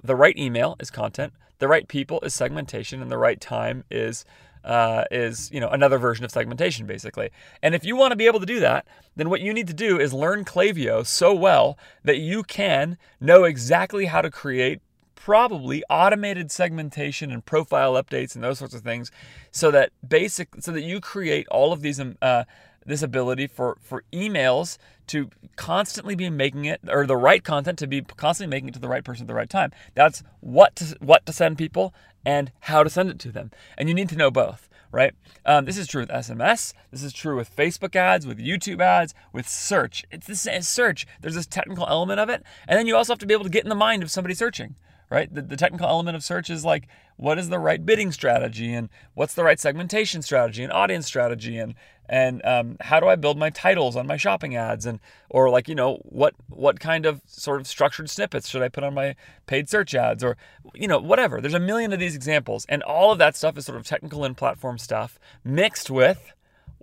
the 0.03 0.17
right 0.17 0.37
email 0.37 0.77
is 0.81 0.91
content, 0.91 1.33
the 1.59 1.69
right 1.69 1.87
people 1.89 2.21
is 2.21 2.35
segmentation, 2.35 3.01
and 3.01 3.11
the 3.11 3.19
right 3.19 3.41
time 3.41 3.85
is 3.91 4.25
uh, 4.65 5.05
is 5.11 5.51
you 5.53 5.61
know 5.61 5.69
another 5.69 5.99
version 5.99 6.25
of 6.25 6.31
segmentation 6.31 6.87
basically. 6.87 7.31
And 7.63 7.75
if 7.75 7.85
you 7.85 7.97
want 7.97 8.13
to 8.13 8.17
be 8.17 8.27
able 8.27 8.41
to 8.41 8.47
do 8.47 8.61
that, 8.61 8.87
then 9.17 9.31
what 9.31 9.41
you 9.41 9.53
need 9.53 9.69
to 9.69 9.75
do 9.75 10.01
is 10.01 10.13
learn 10.13 10.45
Klaviyo 10.45 11.07
so 11.07 11.35
well 11.35 11.79
that 12.03 12.19
you 12.19 12.43
can 12.43 12.99
know 13.21 13.45
exactly 13.45 14.07
how 14.07 14.23
to 14.23 14.31
create 14.31 14.81
probably 15.15 15.83
automated 15.89 16.51
segmentation 16.51 17.31
and 17.31 17.47
profile 17.47 17.95
updates 17.95 18.35
and 18.35 18.45
those 18.45 18.59
sorts 18.59 18.75
of 18.75 18.83
things 18.83 19.11
so 19.51 19.71
that 19.71 19.91
basic 20.07 20.49
so 20.61 20.71
that 20.71 20.83
you 20.83 21.01
create 21.01 21.49
all 21.49 21.73
of 21.73 21.81
these 21.81 21.99
um, 21.99 22.19
uh, 22.21 22.45
this 22.87 23.03
ability 23.03 23.47
for 23.47 23.79
for 23.81 24.05
emails 24.13 24.79
to 25.07 25.31
constantly 25.57 26.15
be 26.15 26.31
making 26.31 26.65
it 26.65 26.81
or 26.89 27.07
the 27.07 27.17
right 27.17 27.45
content 27.45 27.79
to 27.79 27.87
be 27.87 28.03
constantly 28.03 28.51
making 28.51 28.69
it 28.69 28.73
to 28.73 28.81
the 28.81 28.89
right 28.89 29.05
person 29.05 29.25
at 29.25 29.29
the 29.29 29.35
right 29.35 29.51
time. 29.51 29.73
That's 29.95 30.23
what 30.41 30.77
to 30.77 30.97
what 31.01 31.27
to 31.27 31.33
send 31.33 31.59
people 31.59 31.95
and 32.25 32.51
how 32.61 32.83
to 32.83 32.91
send 32.91 33.11
it 33.11 33.19
to 33.21 33.33
them, 33.33 33.51
and 33.77 33.89
you 33.89 33.95
need 33.95 34.09
to 34.11 34.17
know 34.17 34.31
both. 34.31 34.69
Right. 34.91 35.13
Um, 35.45 35.65
this 35.65 35.77
is 35.77 35.89
true 35.89 36.03
with 36.03 36.09
SMS. 36.11 36.73
This 36.93 37.03
is 37.03 37.13
true 37.13 37.35
with 37.35 37.55
Facebook 37.55 37.97
ads, 37.97 38.29
with 38.29 38.39
YouTube 38.39 38.81
ads, 38.81 39.13
with 39.33 39.49
search. 39.49 40.05
It's 40.13 40.29
the 40.29 40.37
same 40.37 40.63
search. 40.63 41.05
There's 41.21 41.35
this 41.35 41.49
technical 41.49 41.85
element 41.89 42.21
of 42.21 42.29
it, 42.29 42.45
and 42.69 42.79
then 42.79 42.87
you 42.87 42.95
also 42.95 43.13
have 43.13 43.19
to 43.19 43.27
be 43.27 43.35
able 43.35 43.43
to 43.43 43.51
get 43.51 43.65
in 43.65 43.71
the 43.71 43.75
mind 43.75 44.05
of 44.05 44.11
somebody 44.13 44.35
searching 44.35 44.77
right? 45.11 45.33
The, 45.33 45.43
the, 45.43 45.57
technical 45.57 45.87
element 45.87 46.17
of 46.17 46.25
search 46.25 46.51
is 46.51 46.65
like 46.65 46.89
what 47.17 47.39
is 47.39 47.49
the 47.49 47.59
right 47.59 47.85
bidding 47.85 48.13
strategy 48.13 48.73
and 48.73 48.89
what's 49.15 49.35
the 49.35 49.45
right 49.45 49.61
segmentation 49.61 50.23
strategy 50.23 50.63
and 50.63 50.73
audience 50.73 51.07
strategy 51.07 51.59
and 51.59 51.75
and 52.07 52.45
um, 52.45 52.77
how 52.81 53.01
do 53.01 53.07
I 53.07 53.17
build 53.17 53.39
my 53.39 53.49
titles 53.51 53.97
on 53.97 54.07
my 54.07 54.17
shopping 54.17 54.57
ads 54.57 54.85
and 54.85 55.01
or 55.31 55.49
like 55.49 55.69
you 55.69 55.75
know 55.75 56.01
what 56.05 56.35
what 56.49 56.81
kind 56.81 57.07
of 57.07 57.23
sort 57.27 57.61
of 57.61 57.67
structured 57.67 58.11
snippets 58.11 58.49
should 58.49 58.63
I 58.63 58.69
put 58.69 58.85
on 58.85 58.95
my 58.95 59.17
paid 59.47 59.69
search 59.69 59.95
ads 59.95 60.23
or 60.23 60.37
you 60.75 60.89
know 60.89 60.99
whatever. 60.99 61.41
There's 61.41 61.55
a 61.55 61.61
million 61.61 61.93
of 61.93 61.99
these 61.99 62.15
examples 62.15 62.67
and 62.69 62.83
all 62.83 63.13
of 63.13 63.19
that 63.19 63.37
stuff 63.37 63.57
is 63.57 63.67
sort 63.67 63.79
of 63.79 63.87
technical 63.87 64.25
and 64.25 64.37
platform 64.37 64.79
stuff 64.79 65.19
mixed 65.45 65.91
with 65.91 66.33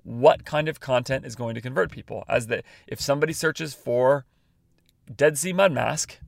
what 0.04 0.46
kind 0.46 0.68
of 0.68 0.80
content 0.80 1.25
is 1.25 1.36
going 1.36 1.56
to 1.56 1.62
convert 1.62 1.92
people. 1.92 2.24
As 2.28 2.48
the 2.48 2.63
if 2.88 3.00
somebody 3.00 3.34
searches 3.34 3.74
for 3.74 4.25
Dead 5.13 5.38
Sea 5.38 5.54
Mud 5.54 5.72
Mask 5.72 6.20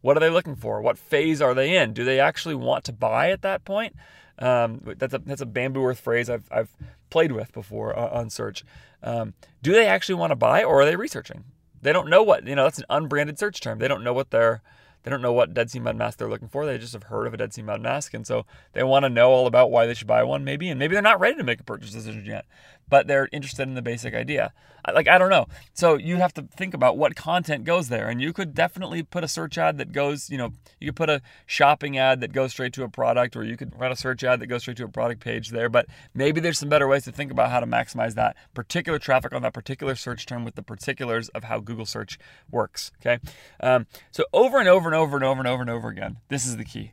what 0.00 0.16
are 0.16 0.20
they 0.20 0.30
looking 0.30 0.56
for? 0.56 0.80
What 0.80 0.98
phase 0.98 1.40
are 1.40 1.54
they 1.54 1.76
in? 1.76 1.92
Do 1.92 2.04
they 2.04 2.20
actually 2.20 2.54
want 2.54 2.84
to 2.84 2.92
buy 2.92 3.30
at 3.30 3.42
that 3.42 3.64
point? 3.64 3.94
Um, 4.38 4.80
that's 4.84 5.14
a 5.14 5.18
that's 5.18 5.40
a 5.40 5.46
Bambu 5.46 5.90
Earth 5.90 6.00
phrase 6.00 6.28
I've 6.28 6.48
I've 6.50 6.70
played 7.10 7.32
with 7.32 7.52
before 7.52 7.98
uh, 7.98 8.08
on 8.10 8.30
search. 8.30 8.64
Um, 9.02 9.34
do 9.62 9.72
they 9.72 9.86
actually 9.86 10.16
want 10.16 10.30
to 10.30 10.36
buy, 10.36 10.62
or 10.62 10.80
are 10.80 10.84
they 10.84 10.96
researching? 10.96 11.44
They 11.80 11.92
don't 11.92 12.08
know 12.08 12.22
what 12.22 12.46
you 12.46 12.54
know. 12.54 12.64
That's 12.64 12.78
an 12.78 12.84
unbranded 12.90 13.38
search 13.38 13.60
term. 13.60 13.78
They 13.78 13.88
don't 13.88 14.04
know 14.04 14.12
what 14.12 14.30
they're 14.30 14.62
they 15.06 15.10
don't 15.10 15.22
know 15.22 15.32
what 15.32 15.54
Dead 15.54 15.70
Sea 15.70 15.78
Mud 15.78 15.94
Mask 15.94 16.18
they're 16.18 16.28
looking 16.28 16.48
for. 16.48 16.66
They 16.66 16.78
just 16.78 16.92
have 16.92 17.04
heard 17.04 17.28
of 17.28 17.34
a 17.34 17.36
Dead 17.36 17.54
Sea 17.54 17.62
Mud 17.62 17.80
Mask, 17.80 18.12
and 18.12 18.26
so 18.26 18.44
they 18.72 18.82
want 18.82 19.04
to 19.04 19.08
know 19.08 19.30
all 19.30 19.46
about 19.46 19.70
why 19.70 19.86
they 19.86 19.94
should 19.94 20.08
buy 20.08 20.24
one, 20.24 20.42
maybe, 20.42 20.68
and 20.68 20.80
maybe 20.80 20.94
they're 20.94 21.02
not 21.02 21.20
ready 21.20 21.36
to 21.36 21.44
make 21.44 21.60
a 21.60 21.64
purchase 21.64 21.92
decision 21.92 22.24
yet, 22.24 22.44
but 22.88 23.06
they're 23.06 23.28
interested 23.32 23.68
in 23.68 23.74
the 23.74 23.82
basic 23.82 24.14
idea. 24.14 24.52
Like 24.92 25.08
I 25.08 25.18
don't 25.18 25.30
know. 25.30 25.46
So 25.74 25.96
you 25.96 26.16
have 26.16 26.32
to 26.34 26.42
think 26.42 26.72
about 26.72 26.96
what 26.96 27.16
content 27.16 27.64
goes 27.64 27.88
there, 27.88 28.08
and 28.08 28.20
you 28.20 28.32
could 28.32 28.54
definitely 28.54 29.02
put 29.02 29.24
a 29.24 29.28
search 29.28 29.58
ad 29.58 29.78
that 29.78 29.92
goes, 29.92 30.30
you 30.30 30.38
know, 30.38 30.52
you 30.80 30.88
could 30.88 30.96
put 30.96 31.10
a 31.10 31.22
shopping 31.44 31.98
ad 31.98 32.20
that 32.20 32.32
goes 32.32 32.52
straight 32.52 32.72
to 32.74 32.84
a 32.84 32.88
product, 32.88 33.36
or 33.36 33.42
you 33.42 33.56
could 33.56 33.78
run 33.78 33.90
a 33.90 33.96
search 33.96 34.22
ad 34.22 34.40
that 34.40 34.46
goes 34.46 34.62
straight 34.62 34.76
to 34.76 34.84
a 34.84 34.88
product 34.88 35.20
page 35.20 35.50
there. 35.50 35.68
But 35.68 35.86
maybe 36.14 36.40
there's 36.40 36.58
some 36.58 36.68
better 36.68 36.86
ways 36.86 37.04
to 37.04 37.12
think 37.12 37.32
about 37.32 37.50
how 37.50 37.60
to 37.60 37.66
maximize 37.66 38.14
that 38.14 38.36
particular 38.54 38.98
traffic 38.98 39.34
on 39.34 39.42
that 39.42 39.54
particular 39.54 39.96
search 39.96 40.24
term 40.24 40.44
with 40.44 40.54
the 40.54 40.62
particulars 40.62 41.28
of 41.30 41.44
how 41.44 41.58
Google 41.58 41.86
search 41.86 42.18
works. 42.50 42.92
Okay. 43.00 43.18
Um, 43.60 43.86
so 44.12 44.24
over 44.32 44.58
and 44.58 44.68
over 44.68 44.88
and 44.88 44.94
over 44.94 45.16
and 45.16 45.24
over 45.24 45.40
and 45.40 45.48
over 45.48 45.62
and 45.62 45.70
over 45.70 45.88
again, 45.88 46.18
this 46.28 46.46
is 46.46 46.56
the 46.56 46.64
key. 46.64 46.92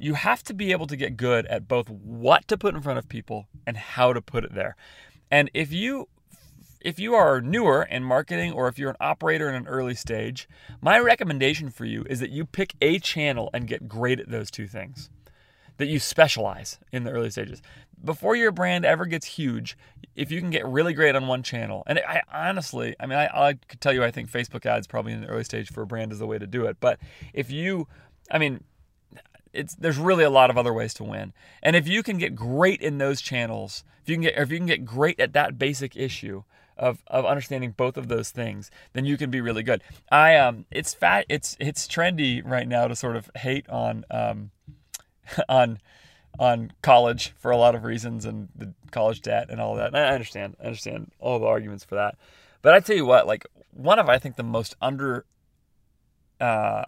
You 0.00 0.14
have 0.14 0.42
to 0.44 0.54
be 0.54 0.72
able 0.72 0.86
to 0.86 0.96
get 0.96 1.18
good 1.18 1.44
at 1.46 1.68
both 1.68 1.90
what 1.90 2.48
to 2.48 2.56
put 2.56 2.74
in 2.74 2.80
front 2.80 2.98
of 2.98 3.08
people 3.08 3.48
and 3.66 3.76
how 3.76 4.14
to 4.14 4.22
put 4.22 4.44
it 4.44 4.54
there. 4.54 4.74
And 5.30 5.50
if 5.52 5.72
you 5.72 6.08
if 6.80 6.98
you 6.98 7.14
are 7.14 7.42
newer 7.42 7.82
in 7.82 8.02
marketing 8.02 8.52
or 8.52 8.66
if 8.66 8.78
you're 8.78 8.88
an 8.88 8.96
operator 9.00 9.50
in 9.50 9.54
an 9.54 9.68
early 9.68 9.94
stage, 9.94 10.48
my 10.80 10.98
recommendation 10.98 11.68
for 11.68 11.84
you 11.84 12.06
is 12.08 12.20
that 12.20 12.30
you 12.30 12.46
pick 12.46 12.74
a 12.80 12.98
channel 12.98 13.50
and 13.52 13.68
get 13.68 13.86
great 13.86 14.18
at 14.18 14.30
those 14.30 14.50
two 14.50 14.66
things. 14.66 15.10
That 15.76 15.88
you 15.88 15.98
specialize 15.98 16.78
in 16.92 17.04
the 17.04 17.10
early 17.10 17.30
stages. 17.30 17.60
Before 18.02 18.34
your 18.34 18.52
brand 18.52 18.86
ever 18.86 19.04
gets 19.04 19.26
huge, 19.26 19.76
if 20.16 20.30
you 20.30 20.40
can 20.40 20.48
get 20.48 20.66
really 20.66 20.94
great 20.94 21.14
on 21.14 21.26
one 21.26 21.42
channel, 21.42 21.82
and 21.86 21.98
I 21.98 22.22
honestly, 22.32 22.96
I 22.98 23.04
mean, 23.04 23.18
I, 23.18 23.48
I 23.48 23.52
could 23.68 23.80
tell 23.82 23.92
you, 23.92 24.02
I 24.02 24.10
think 24.10 24.30
Facebook 24.30 24.64
ads 24.64 24.86
probably 24.86 25.12
in 25.12 25.20
the 25.20 25.26
early 25.26 25.44
stage 25.44 25.70
for 25.70 25.82
a 25.82 25.86
brand 25.86 26.12
is 26.12 26.18
the 26.18 26.26
way 26.26 26.38
to 26.38 26.46
do 26.46 26.64
it. 26.64 26.78
But 26.80 26.98
if 27.34 27.50
you, 27.50 27.88
I 28.30 28.38
mean, 28.38 28.64
it's 29.52 29.74
there's 29.74 29.98
really 29.98 30.24
a 30.24 30.30
lot 30.30 30.50
of 30.50 30.58
other 30.58 30.72
ways 30.72 30.94
to 30.94 31.04
win. 31.04 31.32
And 31.62 31.76
if 31.76 31.88
you 31.88 32.02
can 32.02 32.18
get 32.18 32.34
great 32.34 32.80
in 32.80 32.98
those 32.98 33.20
channels, 33.20 33.84
if 34.02 34.08
you 34.08 34.16
can 34.16 34.22
get 34.22 34.38
if 34.38 34.50
you 34.50 34.58
can 34.58 34.66
get 34.66 34.84
great 34.84 35.18
at 35.20 35.32
that 35.32 35.58
basic 35.58 35.96
issue, 35.96 36.44
of, 36.80 37.02
of 37.08 37.26
understanding 37.26 37.72
both 37.72 37.96
of 37.98 38.08
those 38.08 38.30
things, 38.30 38.70
then 38.94 39.04
you 39.04 39.16
can 39.18 39.30
be 39.30 39.40
really 39.40 39.62
good. 39.62 39.82
I 40.10 40.36
um, 40.36 40.64
it's 40.70 40.94
fat. 40.94 41.26
It's 41.28 41.56
it's 41.60 41.86
trendy 41.86 42.42
right 42.44 42.66
now 42.66 42.88
to 42.88 42.96
sort 42.96 43.16
of 43.16 43.30
hate 43.36 43.68
on 43.68 44.04
um, 44.10 44.50
on 45.48 45.78
on 46.38 46.72
college 46.80 47.34
for 47.38 47.50
a 47.50 47.56
lot 47.56 47.74
of 47.74 47.84
reasons 47.84 48.24
and 48.24 48.48
the 48.56 48.72
college 48.90 49.20
debt 49.20 49.48
and 49.50 49.60
all 49.60 49.76
that. 49.76 49.88
And 49.88 49.96
I 49.98 50.14
understand. 50.14 50.56
I 50.60 50.66
understand 50.66 51.12
all 51.20 51.38
the 51.38 51.46
arguments 51.46 51.84
for 51.84 51.96
that. 51.96 52.16
But 52.62 52.74
I 52.74 52.80
tell 52.80 52.96
you 52.96 53.06
what, 53.06 53.26
like 53.26 53.46
one 53.72 53.98
of 53.98 54.08
I 54.08 54.18
think 54.18 54.36
the 54.36 54.42
most 54.42 54.74
under 54.80 55.26
uh, 56.40 56.84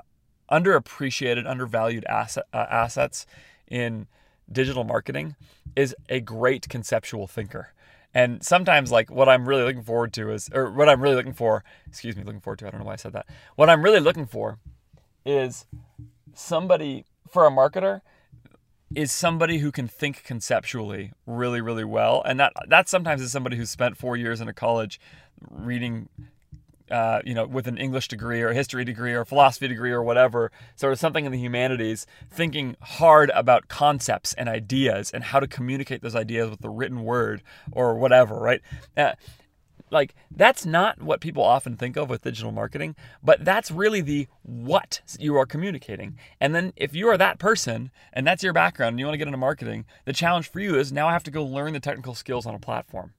underappreciated, 0.50 1.46
undervalued 1.46 2.04
asset, 2.06 2.44
uh, 2.52 2.66
assets 2.70 3.26
in 3.68 4.06
digital 4.50 4.84
marketing 4.84 5.36
is 5.74 5.94
a 6.08 6.20
great 6.20 6.68
conceptual 6.68 7.26
thinker. 7.26 7.72
And 8.14 8.44
sometimes, 8.44 8.92
like, 8.92 9.10
what 9.10 9.28
I'm 9.28 9.48
really 9.48 9.62
looking 9.62 9.82
forward 9.82 10.12
to 10.14 10.30
is, 10.30 10.50
or 10.52 10.70
what 10.70 10.88
I'm 10.88 11.00
really 11.00 11.16
looking 11.16 11.32
for, 11.32 11.64
excuse 11.86 12.14
me, 12.14 12.22
looking 12.22 12.40
forward 12.40 12.58
to, 12.58 12.66
I 12.66 12.70
don't 12.70 12.80
know 12.80 12.86
why 12.86 12.92
I 12.92 12.96
said 12.96 13.14
that. 13.14 13.26
What 13.56 13.70
I'm 13.70 13.82
really 13.82 14.00
looking 14.00 14.26
for 14.26 14.58
is 15.24 15.64
somebody, 16.34 17.06
for 17.26 17.46
a 17.46 17.50
marketer, 17.50 18.02
is 18.94 19.10
somebody 19.10 19.58
who 19.58 19.72
can 19.72 19.88
think 19.88 20.24
conceptually 20.24 21.12
really, 21.26 21.62
really 21.62 21.84
well. 21.84 22.22
And 22.26 22.38
that, 22.38 22.52
that 22.68 22.90
sometimes 22.90 23.22
is 23.22 23.32
somebody 23.32 23.56
who's 23.56 23.70
spent 23.70 23.96
four 23.96 24.18
years 24.18 24.42
in 24.42 24.48
a 24.48 24.52
college 24.52 25.00
reading 25.50 26.10
uh, 26.90 27.20
you 27.24 27.34
know, 27.34 27.46
with 27.46 27.66
an 27.66 27.78
English 27.78 28.08
degree 28.08 28.42
or 28.42 28.48
a 28.48 28.54
history 28.54 28.84
degree 28.84 29.12
or 29.12 29.20
a 29.20 29.26
philosophy 29.26 29.68
degree 29.68 29.92
or 29.92 30.02
whatever, 30.02 30.50
sort 30.76 30.92
of 30.92 30.98
something 30.98 31.24
in 31.24 31.32
the 31.32 31.38
humanities, 31.38 32.06
thinking 32.30 32.76
hard 32.80 33.30
about 33.30 33.68
concepts 33.68 34.34
and 34.34 34.48
ideas 34.48 35.10
and 35.10 35.24
how 35.24 35.40
to 35.40 35.46
communicate 35.46 36.02
those 36.02 36.16
ideas 36.16 36.50
with 36.50 36.60
the 36.60 36.70
written 36.70 37.04
word 37.04 37.42
or 37.72 37.94
whatever, 37.94 38.36
right? 38.36 38.60
Uh, 38.96 39.12
like 39.92 40.14
that's 40.30 40.64
not 40.64 41.02
what 41.02 41.20
people 41.20 41.42
often 41.42 41.76
think 41.76 41.96
of 41.96 42.08
with 42.08 42.22
digital 42.22 42.50
marketing, 42.50 42.96
but 43.22 43.44
that's 43.44 43.70
really 43.70 44.00
the 44.00 44.26
what 44.42 45.02
you 45.18 45.36
are 45.36 45.46
communicating. 45.46 46.18
And 46.40 46.54
then 46.54 46.72
if 46.76 46.94
you 46.94 47.08
are 47.08 47.18
that 47.18 47.38
person 47.38 47.90
and 48.12 48.26
that's 48.26 48.42
your 48.42 48.54
background 48.54 48.94
and 48.94 49.00
you 49.00 49.06
want 49.06 49.14
to 49.14 49.18
get 49.18 49.28
into 49.28 49.38
marketing, 49.38 49.84
the 50.04 50.12
challenge 50.12 50.50
for 50.50 50.60
you 50.60 50.78
is 50.78 50.92
now 50.92 51.08
I 51.08 51.12
have 51.12 51.24
to 51.24 51.30
go 51.30 51.44
learn 51.44 51.74
the 51.74 51.80
technical 51.80 52.14
skills 52.14 52.46
on 52.46 52.54
a 52.54 52.58
platform. 52.58 53.12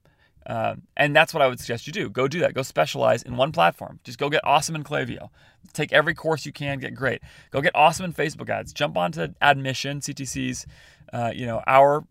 Um, 0.46 0.82
and 0.96 1.16
that's 1.16 1.32
what 1.32 1.42
I 1.42 1.48
would 1.48 1.58
suggest 1.58 1.86
you 1.86 1.92
do. 1.92 2.10
Go 2.10 2.28
do 2.28 2.40
that. 2.40 2.54
Go 2.54 2.62
specialize 2.62 3.22
in 3.22 3.36
one 3.36 3.52
platform. 3.52 4.00
Just 4.04 4.18
go 4.18 4.28
get 4.28 4.44
awesome 4.44 4.74
in 4.74 4.84
Klaviyo. 4.84 5.30
Take 5.72 5.92
every 5.92 6.14
course 6.14 6.44
you 6.44 6.52
can, 6.52 6.78
get 6.78 6.94
great. 6.94 7.22
Go 7.50 7.60
get 7.60 7.74
awesome 7.74 8.04
in 8.04 8.12
Facebook 8.12 8.50
ads. 8.50 8.72
Jump 8.72 8.96
onto 8.96 9.28
Admission, 9.40 10.00
CTC's, 10.00 10.66
uh, 11.12 11.32
you 11.34 11.46
know, 11.46 11.62
our 11.66 12.04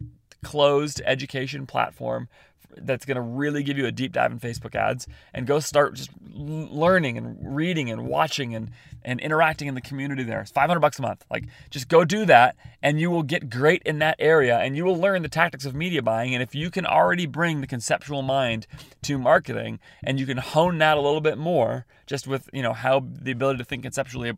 closed 0.43 1.01
education 1.05 1.65
platform 1.65 2.27
that's 2.77 3.05
going 3.05 3.15
to 3.15 3.21
really 3.21 3.63
give 3.63 3.77
you 3.77 3.85
a 3.85 3.91
deep 3.91 4.13
dive 4.13 4.31
in 4.31 4.39
Facebook 4.39 4.75
ads 4.75 5.07
and 5.33 5.47
go 5.47 5.59
start 5.59 5.95
just 5.95 6.09
learning 6.33 7.17
and 7.17 7.37
reading 7.55 7.89
and 7.89 8.07
watching 8.07 8.55
and, 8.55 8.71
and 9.03 9.19
interacting 9.19 9.67
in 9.67 9.75
the 9.75 9.81
community 9.81 10.23
there. 10.23 10.41
It's 10.41 10.51
500 10.51 10.79
bucks 10.79 10.99
a 10.99 11.01
month. 11.01 11.25
Like 11.29 11.45
just 11.69 11.87
go 11.87 12.03
do 12.05 12.25
that 12.25 12.55
and 12.81 12.99
you 12.99 13.09
will 13.09 13.23
get 13.23 13.49
great 13.49 13.81
in 13.83 13.99
that 13.99 14.15
area 14.19 14.57
and 14.57 14.75
you 14.75 14.85
will 14.85 14.97
learn 14.97 15.21
the 15.21 15.29
tactics 15.29 15.65
of 15.65 15.75
media 15.75 16.01
buying. 16.01 16.33
And 16.33 16.41
if 16.41 16.55
you 16.55 16.69
can 16.71 16.85
already 16.85 17.25
bring 17.25 17.61
the 17.61 17.67
conceptual 17.67 18.21
mind 18.21 18.67
to 19.03 19.17
marketing 19.17 19.79
and 20.03 20.19
you 20.19 20.25
can 20.25 20.37
hone 20.37 20.77
that 20.79 20.97
a 20.97 21.01
little 21.01 21.21
bit 21.21 21.37
more 21.37 21.85
just 22.05 22.27
with, 22.27 22.49
you 22.51 22.61
know, 22.61 22.73
how 22.73 23.05
the 23.05 23.31
ability 23.31 23.59
to 23.59 23.65
think 23.65 23.83
conceptually 23.83 24.33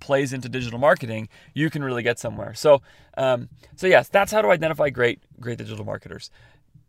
plays 0.00 0.32
into 0.32 0.48
digital 0.48 0.78
marketing, 0.78 1.28
you 1.54 1.70
can 1.70 1.82
really 1.82 2.02
get 2.02 2.18
somewhere. 2.18 2.54
So, 2.54 2.82
um, 3.16 3.48
so 3.76 3.86
yes, 3.86 4.08
that's 4.08 4.30
how 4.30 4.42
to 4.42 4.48
identify 4.48 4.90
great, 4.90 5.20
great 5.40 5.58
digital 5.58 5.84
marketers 5.84 6.30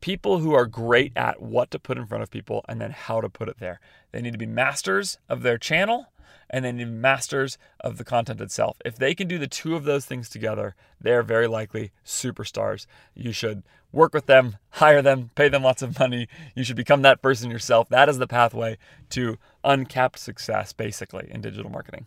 people 0.01 0.39
who 0.39 0.53
are 0.53 0.65
great 0.65 1.11
at 1.15 1.41
what 1.41 1.71
to 1.71 1.79
put 1.79 1.97
in 1.97 2.05
front 2.05 2.23
of 2.23 2.29
people 2.29 2.63
and 2.67 2.79
then 2.79 2.91
how 2.91 3.21
to 3.21 3.29
put 3.29 3.49
it 3.49 3.59
there. 3.59 3.79
They 4.11 4.21
need 4.21 4.33
to 4.33 4.37
be 4.37 4.45
masters 4.45 5.17
of 5.27 5.41
their 5.41 5.57
channel 5.57 6.07
and 6.49 6.63
they 6.63 6.71
need 6.71 6.89
masters 6.89 7.57
of 7.81 7.97
the 7.97 8.05
content 8.05 8.41
itself. 8.41 8.77
If 8.85 8.95
they 8.95 9.13
can 9.13 9.27
do 9.27 9.37
the 9.37 9.47
two 9.47 9.75
of 9.75 9.83
those 9.83 10.05
things 10.05 10.29
together, 10.29 10.75
they're 10.99 11.23
very 11.23 11.47
likely 11.47 11.91
superstars. 12.05 12.85
You 13.13 13.31
should 13.31 13.63
work 13.91 14.13
with 14.13 14.25
them, 14.25 14.57
hire 14.71 15.01
them, 15.01 15.31
pay 15.35 15.49
them 15.49 15.63
lots 15.63 15.81
of 15.81 15.99
money. 15.99 16.27
You 16.55 16.63
should 16.63 16.75
become 16.75 17.01
that 17.01 17.21
person 17.21 17.51
yourself. 17.51 17.89
That 17.89 18.09
is 18.09 18.17
the 18.17 18.27
pathway 18.27 18.77
to 19.11 19.37
uncapped 19.63 20.19
success, 20.19 20.73
basically, 20.73 21.27
in 21.29 21.41
digital 21.41 21.71
marketing. 21.71 22.05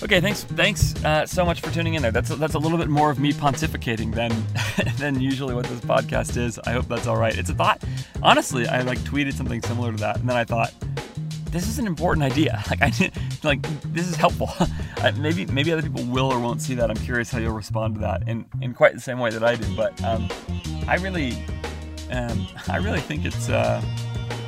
Okay, 0.00 0.20
thanks. 0.20 0.44
Thanks 0.44 0.94
uh, 1.04 1.26
so 1.26 1.44
much 1.44 1.60
for 1.60 1.72
tuning 1.72 1.94
in 1.94 2.02
there. 2.02 2.12
That's 2.12 2.30
a, 2.30 2.36
that's 2.36 2.54
a 2.54 2.58
little 2.58 2.78
bit 2.78 2.88
more 2.88 3.10
of 3.10 3.18
me 3.18 3.32
pontificating 3.32 4.14
than 4.14 4.32
than 4.96 5.20
usually 5.20 5.54
what 5.54 5.66
this 5.66 5.80
podcast 5.80 6.36
is. 6.36 6.58
I 6.60 6.70
hope 6.70 6.86
that's 6.86 7.08
all 7.08 7.16
right. 7.16 7.36
It's 7.36 7.50
a 7.50 7.54
thought. 7.54 7.82
Honestly, 8.22 8.68
I 8.68 8.82
like 8.82 8.98
tweeted 9.00 9.32
something 9.32 9.60
similar 9.60 9.90
to 9.90 9.98
that, 9.98 10.20
and 10.20 10.28
then 10.28 10.36
I 10.36 10.44
thought, 10.44 10.72
this 11.50 11.66
is 11.66 11.80
an 11.80 11.86
important 11.86 12.24
idea. 12.24 12.62
Like 12.70 12.82
I 12.82 13.10
like 13.42 13.62
this 13.92 14.08
is 14.08 14.14
helpful. 14.14 14.50
maybe 15.16 15.46
maybe 15.46 15.72
other 15.72 15.82
people 15.82 16.04
will 16.04 16.32
or 16.32 16.38
won't 16.38 16.62
see 16.62 16.74
that. 16.74 16.90
I'm 16.90 16.96
curious 16.96 17.30
how 17.30 17.38
you'll 17.38 17.54
respond 17.54 17.94
to 17.96 18.00
that 18.02 18.28
in 18.28 18.44
in 18.62 18.74
quite 18.74 18.94
the 18.94 19.00
same 19.00 19.18
way 19.18 19.30
that 19.30 19.42
I 19.42 19.56
did. 19.56 19.76
But 19.76 20.00
um, 20.04 20.28
I 20.86 20.96
really, 20.96 21.32
um, 22.12 22.46
I 22.68 22.76
really 22.76 23.00
think 23.00 23.24
it's 23.24 23.48
uh, 23.48 23.82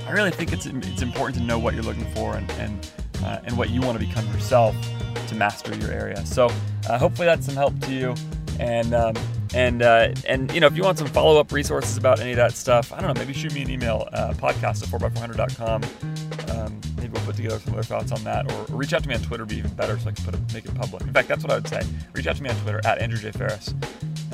I 0.06 0.12
really 0.12 0.30
think 0.30 0.52
it's 0.52 0.66
it's 0.66 1.02
important 1.02 1.38
to 1.38 1.44
know 1.44 1.58
what 1.58 1.74
you're 1.74 1.82
looking 1.82 2.08
for 2.14 2.36
and 2.36 2.48
and 2.52 2.90
uh, 3.24 3.40
and 3.44 3.56
what 3.56 3.70
you 3.70 3.80
want 3.80 3.98
to 3.98 4.04
become 4.04 4.26
yourself 4.32 4.76
to 5.28 5.34
master 5.34 5.74
your 5.76 5.90
area. 5.90 6.24
So 6.26 6.50
uh, 6.88 6.98
hopefully 6.98 7.26
that's 7.26 7.46
some 7.46 7.56
help 7.56 7.78
to 7.80 7.92
you. 7.92 8.14
And 8.58 8.94
um, 8.94 9.14
and 9.54 9.82
uh, 9.82 10.12
and 10.28 10.52
you 10.52 10.60
know 10.60 10.66
if 10.66 10.76
you 10.76 10.82
want 10.82 10.98
some 10.98 11.08
follow 11.08 11.40
up 11.40 11.50
resources 11.52 11.96
about 11.96 12.20
any 12.20 12.32
of 12.32 12.36
that 12.36 12.52
stuff, 12.52 12.92
I 12.92 13.00
don't 13.00 13.14
know, 13.14 13.20
maybe 13.20 13.32
shoot 13.32 13.52
me 13.54 13.62
an 13.62 13.70
email, 13.70 14.08
uh, 14.12 14.32
podcast 14.34 14.82
at 14.82 14.88
4x400.com. 15.00 15.82
Um, 16.56 16.80
maybe 16.96 17.08
we'll 17.08 17.22
put 17.22 17.36
together 17.36 17.58
some 17.58 17.74
other 17.74 17.82
thoughts 17.82 18.12
on 18.12 18.22
that, 18.24 18.50
or, 18.52 18.72
or 18.72 18.76
reach 18.76 18.92
out 18.92 19.02
to 19.02 19.08
me 19.08 19.14
on 19.14 19.22
Twitter, 19.22 19.44
be 19.44 19.56
even 19.56 19.72
better, 19.74 19.98
so 19.98 20.10
I 20.10 20.12
can 20.12 20.24
put 20.24 20.54
make 20.54 20.66
it 20.66 20.74
public. 20.74 21.02
In 21.02 21.12
fact, 21.12 21.28
that's 21.28 21.42
what 21.42 21.52
I 21.52 21.56
would 21.56 21.68
say. 21.68 21.82
Reach 22.12 22.26
out 22.26 22.36
to 22.36 22.42
me 22.42 22.50
on 22.50 22.56
Twitter 22.56 22.80
at 22.84 22.98
Andrew 22.98 23.18
J 23.18 23.32
Faris, 23.32 23.74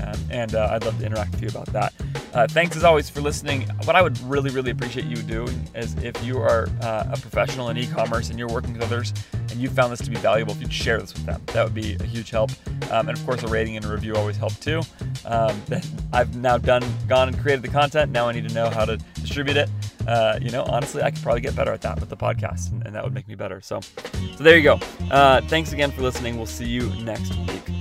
um, 0.02 0.18
and 0.30 0.54
uh, 0.54 0.70
I'd 0.72 0.84
love 0.84 0.98
to 0.98 1.06
interact 1.06 1.32
with 1.32 1.42
you 1.42 1.48
about 1.48 1.66
that. 1.68 1.92
Uh, 2.36 2.46
thanks 2.46 2.76
as 2.76 2.84
always 2.84 3.08
for 3.08 3.22
listening. 3.22 3.62
What 3.84 3.96
I 3.96 4.02
would 4.02 4.20
really, 4.20 4.50
really 4.50 4.70
appreciate 4.70 5.06
you 5.06 5.16
doing 5.16 5.58
is 5.74 5.94
if 6.02 6.22
you 6.22 6.36
are 6.36 6.68
uh, 6.82 7.04
a 7.10 7.16
professional 7.16 7.70
in 7.70 7.78
e-commerce 7.78 8.28
and 8.28 8.38
you're 8.38 8.50
working 8.50 8.74
with 8.74 8.82
others 8.82 9.14
and 9.50 9.52
you 9.52 9.70
found 9.70 9.90
this 9.90 10.02
to 10.02 10.10
be 10.10 10.16
valuable, 10.16 10.52
if 10.52 10.60
you'd 10.60 10.70
share 10.70 11.00
this 11.00 11.14
with 11.14 11.24
them, 11.24 11.40
that 11.46 11.64
would 11.64 11.72
be 11.72 11.94
a 11.94 12.02
huge 12.02 12.28
help. 12.28 12.50
Um, 12.90 13.08
and 13.08 13.16
of 13.16 13.24
course, 13.24 13.42
a 13.42 13.48
rating 13.48 13.78
and 13.78 13.86
a 13.86 13.88
review 13.90 14.16
always 14.16 14.36
help 14.36 14.52
too. 14.60 14.82
Um, 15.24 15.58
I've 16.12 16.36
now 16.36 16.58
done, 16.58 16.84
gone 17.08 17.28
and 17.28 17.40
created 17.40 17.62
the 17.62 17.70
content. 17.70 18.12
Now 18.12 18.28
I 18.28 18.32
need 18.32 18.46
to 18.46 18.54
know 18.54 18.68
how 18.68 18.84
to 18.84 18.98
distribute 19.14 19.56
it. 19.56 19.70
Uh, 20.06 20.38
you 20.42 20.50
know, 20.50 20.64
honestly, 20.64 21.02
I 21.02 21.12
could 21.12 21.22
probably 21.22 21.40
get 21.40 21.56
better 21.56 21.72
at 21.72 21.80
that 21.80 21.98
with 22.00 22.10
the 22.10 22.18
podcast, 22.18 22.70
and, 22.70 22.84
and 22.84 22.94
that 22.94 23.02
would 23.02 23.14
make 23.14 23.26
me 23.28 23.34
better. 23.34 23.62
So, 23.62 23.80
so 23.80 24.44
there 24.44 24.58
you 24.58 24.62
go. 24.62 24.78
Uh, 25.10 25.40
thanks 25.48 25.72
again 25.72 25.90
for 25.90 26.02
listening. 26.02 26.36
We'll 26.36 26.44
see 26.44 26.66
you 26.66 26.90
next 26.96 27.34
week. 27.34 27.75